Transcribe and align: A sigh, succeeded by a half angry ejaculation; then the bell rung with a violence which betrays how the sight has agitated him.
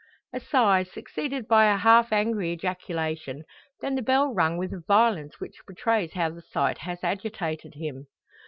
A 0.33 0.39
sigh, 0.39 0.81
succeeded 0.81 1.47
by 1.47 1.65
a 1.71 1.77
half 1.77 2.11
angry 2.11 2.51
ejaculation; 2.53 3.43
then 3.81 3.93
the 3.93 4.01
bell 4.01 4.33
rung 4.33 4.57
with 4.57 4.73
a 4.73 4.79
violence 4.87 5.39
which 5.39 5.59
betrays 5.67 6.13
how 6.13 6.31
the 6.31 6.41
sight 6.41 6.79
has 6.79 7.03
agitated 7.03 7.75
him. 7.75 8.07